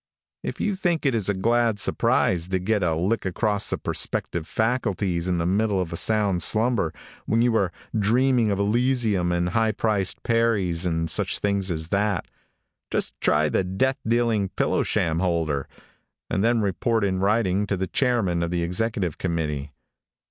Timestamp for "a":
1.29-1.33, 2.81-2.95, 5.93-5.95